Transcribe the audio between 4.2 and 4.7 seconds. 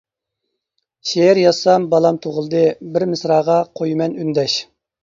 ئۈندەش.